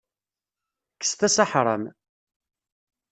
[0.95, 1.83] Kkset-as aḥram.